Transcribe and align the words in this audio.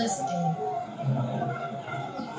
entonces 0.00 0.24
eh, 0.32 0.56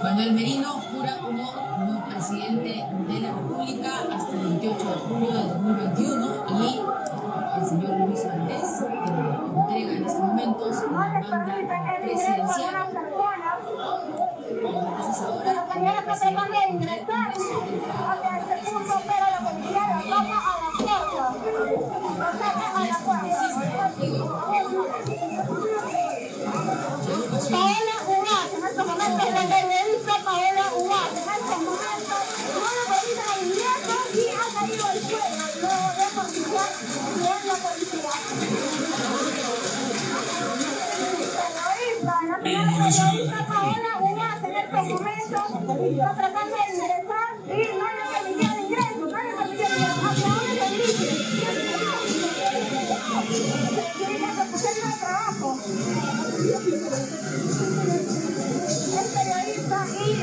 Manuel 0.01 0.33
Merino 0.33 0.69
jura 0.69 1.17
como, 1.17 1.51
como 1.51 2.05
presidente 2.05 2.87
de 3.07 3.19
la 3.19 3.33
República 3.33 3.89
hasta 4.11 4.31
el 4.31 4.39
28 4.39 4.77
de 4.77 4.95
julio 4.95 5.31
de 5.31 5.43
2021 5.43 6.45
y 6.49 6.81
el 7.59 7.65
señor 7.67 7.99
Luis 7.99 8.27
Valdés 8.27 8.81
eh, 8.81 8.87
entrega 9.55 9.91
en 9.91 10.05
estos 10.05 10.23
momentos 10.23 10.75
la 10.91 10.97
banda 10.97 11.55
presidencial. 12.01 12.75
Entonces 14.49 15.21
ahora 15.21 15.99
el 15.99 16.03
presidente 16.03 16.41
del 16.41 17.05
Congreso 17.05 17.61
señora 42.91 43.39
periodista 43.39 43.45
Paola 43.47 43.91
Ugaz 44.01 44.43
en 44.43 44.51
estos 44.51 44.83
momentos 44.89 45.41
está 45.91 46.13
tratando 46.15 46.55
de 46.57 46.63
ingresar 46.73 47.29
y 47.45 47.49
no 47.79 47.87
le 47.87 48.03
ingreso, 48.65 48.99
no 48.99 49.17
le 49.17 49.31
permitieron 49.33 49.79
ingreso. 49.79 50.07
¿Hacia 50.11 50.27
dónde 50.27 50.53
se 50.59 50.65
dirige? 50.71 51.09
A 54.83 54.99
trabajo. 54.99 55.47
Es 58.99 59.07
periodista 59.15 59.77
y 59.87 60.13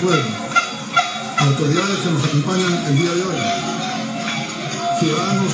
pueblo, 0.00 0.24
autoridades 1.38 1.98
que 1.98 2.10
nos 2.10 2.24
acompañan 2.24 2.86
el 2.86 2.96
día 2.96 3.12
de 3.12 3.22
hoy, 3.22 3.36
ciudadanos, 4.98 5.52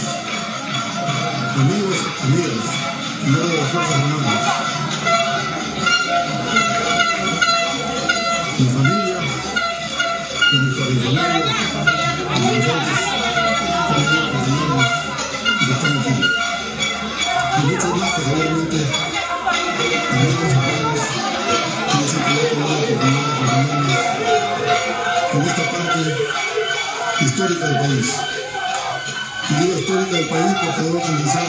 amigos, 1.57 1.97
amigas, 2.23 2.67
y 3.27 3.31
de 3.31 3.57
las 3.57 3.71
Fuerzas 3.71 3.95
Armadas, 3.95 4.66
histórica 27.47 27.67
del 27.67 27.79
país. 27.79 28.17
Y 29.49 29.55
digo 29.55 29.79
histórica 29.79 30.17
del 30.17 30.29
país 30.29 30.57
porque 30.65 30.83
debo 30.83 31.01
comenzar 31.01 31.47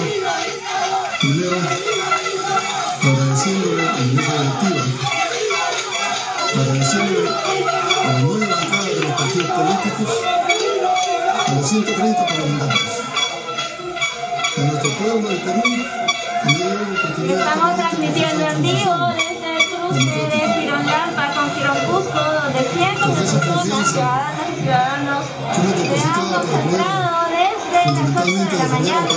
primero 1.20 1.58
agradeciéndole 3.02 3.82
a 3.82 3.86
la 3.86 3.92
mesa 3.98 4.34
directiva, 4.34 4.84
agradeciéndole 6.56 7.30
a 7.30 8.14
la 8.14 8.20
nueva 8.20 8.56
bancada 8.56 8.84
de 8.86 9.00
los 9.00 9.12
partidos 9.12 9.50
políticos, 9.52 10.10
a 11.48 11.54
los 11.54 11.68
130 11.68 12.26
parlamentarios, 12.26 13.02
a 14.58 14.62
nuestro 14.62 14.92
pueblo 14.98 15.30
del 15.30 15.42
Perú, 15.42 15.62
que 15.64 16.46
me 16.46 16.58
dio 16.58 16.66
la 16.66 17.00
oportunidad 17.00 17.40
Estamos 17.40 17.76
transmitiendo 17.78 18.48
en 18.48 18.62
vivo 18.62 19.14
desde 19.16 19.58
el 19.58 19.64
cruce 19.66 20.28
de 20.28 20.54
Girón 20.54 20.86
Lampa 20.86 21.34
con 21.34 21.56
Girón 21.56 21.78
Cusco, 21.88 22.37
donde 22.68 23.28
cientos 23.28 23.34
de 23.34 23.40
personas, 23.40 23.92
ciudadanas 23.92 24.50
y 24.50 24.62
ciudadanos, 24.62 25.25
se 25.56 26.08
han 26.08 26.25
concentrado 26.34 27.18
desde 27.30 27.80
las 27.92 28.10
8 28.24 28.31
de 28.46 28.58
la 28.58 28.68
mañana 28.68 29.08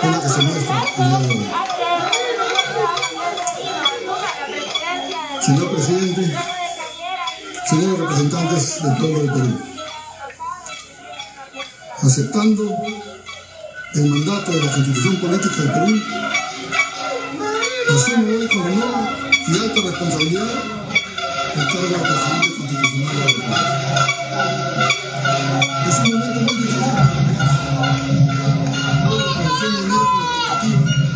para 0.00 0.16
mostrar 0.18 0.28
su 0.28 0.40
rechazo 0.40 1.02
presidencia 1.06 1.58
Señor 5.40 5.68
presidente, 5.70 6.22
señores 7.70 7.98
representantes 7.98 8.82
del 8.82 8.96
pueblo 8.96 9.18
del 9.20 9.32
Perú, 9.32 9.60
aceptando 12.02 12.62
el 13.94 14.04
mandato 14.10 14.50
de 14.52 14.60
la 14.60 14.72
Constitución 14.72 15.16
Política 15.16 15.56
del 15.56 15.72
Perú, 15.72 15.92
asumo 17.94 18.28
hoy 18.28 18.48
con 18.48 18.60
honor 18.60 19.08
y 19.48 19.58
alta 19.58 19.80
responsabilidad 19.80 20.87
Es 21.60 21.66
un 25.98 26.10
momento 26.12 26.40
muy 26.40 26.54
difícil 26.62 26.92
para 26.94 27.10
el 27.10 27.18
país. 27.26 27.38
Hoy 29.08 29.18
la 29.18 29.24
población 29.34 29.70
me 29.74 29.80
mira 29.82 31.07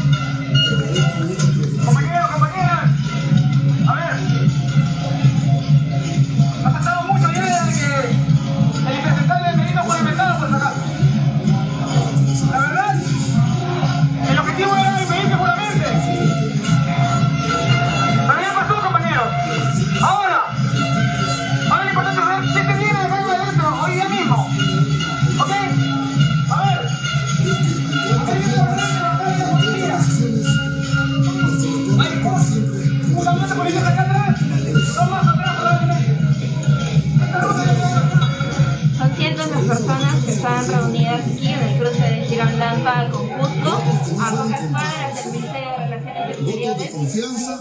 De 46.78 46.90
confianza 46.90 47.60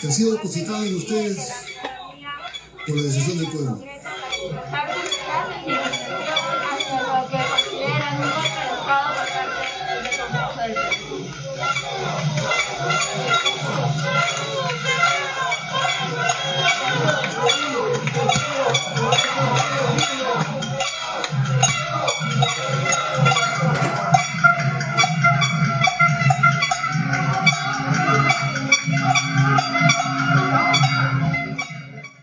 que 0.00 0.08
ha 0.08 0.10
sido 0.10 0.32
depositado 0.32 0.84
en 0.84 0.96
ustedes 0.96 1.52
por 2.86 2.96
la 2.96 3.02
decisión 3.02 3.38
del 3.38 3.48
pueblo. 3.48 3.80